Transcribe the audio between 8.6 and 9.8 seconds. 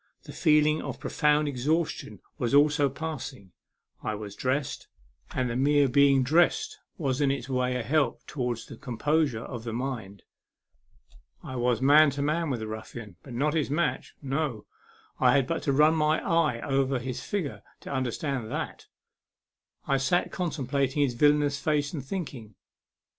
the composure of the